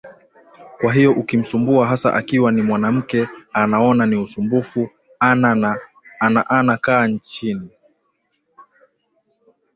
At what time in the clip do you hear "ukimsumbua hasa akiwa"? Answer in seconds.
1.11-2.51